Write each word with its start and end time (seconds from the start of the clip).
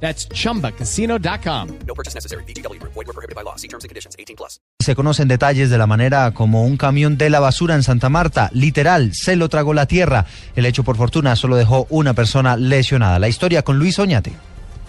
That's 0.00 0.28
chumbacasino.com. 0.28 1.68
No 1.86 1.94
purchase 1.94 2.14
necessary. 2.14 2.44
BGW. 2.44 2.80
Void 2.82 3.06
were 3.06 3.12
prohibited 3.12 3.34
by 3.34 3.42
law. 3.42 3.56
See 3.56 3.68
terms 3.68 3.84
and 3.84 3.88
conditions. 3.88 4.14
18 4.18 4.36
plus. 4.36 4.60
Se 4.80 4.94
conocen 4.94 5.26
detalles 5.26 5.68
de 5.70 5.78
la 5.78 5.86
manera 5.86 6.30
como 6.32 6.64
un 6.64 6.76
camión 6.76 7.16
de 7.18 7.30
la 7.30 7.40
basura 7.40 7.74
en 7.74 7.82
Santa 7.82 8.08
Marta, 8.08 8.50
literal, 8.52 9.12
se 9.14 9.34
lo 9.34 9.48
tragó 9.48 9.74
la 9.74 9.86
tierra. 9.86 10.26
El 10.54 10.66
hecho, 10.66 10.84
por 10.84 10.96
fortuna, 10.96 11.34
solo 11.34 11.56
dejó 11.56 11.86
una 11.90 12.14
persona 12.14 12.56
lesionada. 12.56 13.18
La 13.18 13.28
historia 13.28 13.62
con 13.62 13.78
Luis 13.78 13.98
Oñate. 13.98 14.32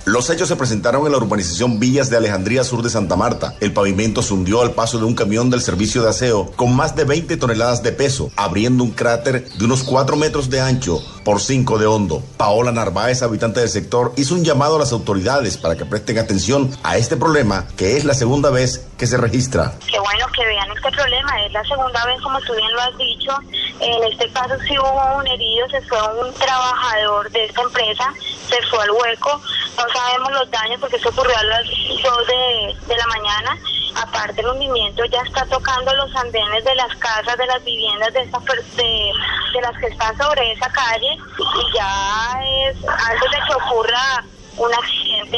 Los 0.08 0.30
hechos 0.30 0.48
se 0.48 0.56
presentaron 0.56 1.06
en 1.06 1.12
la 1.12 1.18
urbanización 1.18 1.82
Villas 1.82 2.10
de 2.10 2.16
Alejandría 2.16 2.64
Sur 2.64 2.82
de 2.82 2.90
Santa 2.90 3.18
Marta. 3.18 3.56
El 3.60 3.74
pavimento 3.74 4.22
se 4.22 4.34
hundió 4.34 4.62
al 4.62 4.72
paso 4.72 5.00
de 5.00 5.04
un 5.04 5.16
camión 5.16 5.50
del 5.50 5.60
servicio 5.60 6.02
de 6.02 6.08
aseo 6.08 6.50
con 6.56 6.74
más 6.74 6.96
de 6.96 7.04
20 7.04 7.36
toneladas 7.36 7.84
de 7.84 7.92
peso, 7.92 8.32
abriendo 8.38 8.86
un 8.86 8.92
cráter 8.92 9.50
de 9.50 9.66
unos 9.66 9.84
4 9.84 10.16
metros 10.16 10.50
de 10.50 10.62
ancho 10.62 11.04
por 11.26 11.42
5 11.42 11.78
de 11.78 11.88
hondo. 11.88 12.24
Paola 12.38 12.72
Narváez, 12.72 13.22
habitante 13.22 13.60
del 13.60 13.68
sector, 13.68 14.14
hizo 14.16 14.34
un 14.34 14.46
llamado 14.46 14.78
a 14.78 14.80
las 14.80 14.94
autoridades 14.94 15.58
para 15.58 15.76
que 15.76 15.84
presten 15.84 16.20
atención 16.20 16.72
a 16.84 16.96
este 16.96 17.18
problema, 17.18 17.68
que 17.76 17.98
es 17.98 18.05
la 18.05 18.14
segunda 18.14 18.50
vez 18.50 18.88
que 18.98 19.08
se 19.08 19.18
registra. 19.18 19.74
Qué 19.92 20.00
bueno 20.00 20.26
que 20.34 20.46
vean 20.46 20.70
este 20.72 20.90
problema, 20.90 21.46
es 21.46 21.52
la 21.52 21.64
segunda 21.64 22.05
vez, 22.05 22.22
como 22.22 22.40
tú 22.40 22.54
bien 22.55 22.72
lo 22.72 22.82
has 22.82 22.98
dicho. 22.98 23.32
En 23.80 24.04
este 24.12 24.30
caso 24.32 24.56
sí 24.68 24.78
hubo 24.78 25.18
un 25.18 25.28
herido, 25.28 25.68
se 25.70 25.82
fue 25.84 26.00
un 26.26 26.34
trabajador 26.34 27.30
de 27.32 27.46
esta 27.46 27.62
empresa, 27.62 28.14
se 28.50 28.62
fue 28.70 28.84
al 28.84 28.92
hueco. 28.92 29.42
No 29.78 29.84
sabemos 29.94 30.32
los 30.32 30.50
daños 30.52 30.80
porque 30.80 30.96
eso 30.98 31.10
ocurrió 31.10 31.38
a 31.38 31.44
las 31.44 31.64
2 31.64 32.28
de, 32.28 32.76
de 32.88 32.96
la 32.98 33.05
mañana. 33.08 33.58
Aparte 33.96 34.42
el 34.42 34.48
hundimiento 34.48 35.04
ya 35.05 35.22
está 35.22 35.46
tocando 35.46 35.94
los 35.96 36.16
andenes 36.16 36.64
de 36.64 36.76
las 36.76 36.96
casas, 36.98 37.38
de 37.38 37.46
las 37.48 37.64
viviendas 37.64 38.14
de, 38.14 38.22
per- 38.46 38.64
de, 38.76 39.12
de 39.54 39.62
las 39.62 39.78
que 39.80 39.88
están 39.88 40.16
sobre 40.18 40.52
esa 40.54 40.70
calle 40.72 41.14
y 41.16 41.78
ya 41.78 42.40
es 42.70 42.78
antes 42.88 43.32
de 43.32 43.38
que 43.48 43.55
ocurra 43.55 44.24
un 44.58 44.74
accidente 44.74 45.38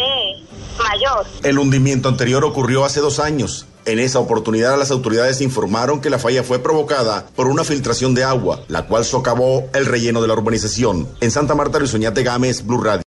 mayor. 0.77 1.25
El 1.43 1.59
hundimiento 1.59 2.07
anterior 2.09 2.43
ocurrió 2.45 2.85
hace 2.85 2.99
dos 3.01 3.19
años. 3.19 3.65
En 3.89 3.97
esa 3.97 4.19
oportunidad 4.19 4.77
las 4.77 4.91
autoridades 4.91 5.41
informaron 5.41 5.99
que 5.99 6.11
la 6.11 6.19
falla 6.19 6.43
fue 6.43 6.59
provocada 6.59 7.25
por 7.35 7.47
una 7.47 7.63
filtración 7.63 8.13
de 8.13 8.23
agua, 8.23 8.61
la 8.67 8.85
cual 8.85 9.03
socavó 9.03 9.67
el 9.73 9.87
relleno 9.87 10.21
de 10.21 10.27
la 10.27 10.35
urbanización. 10.35 11.07
En 11.21 11.31
Santa 11.31 11.55
Marta, 11.55 11.79
Luis 11.79 11.95
Oñate 11.95 12.21
Gámez, 12.21 12.63
Blue 12.63 12.83
Radio. 12.83 12.97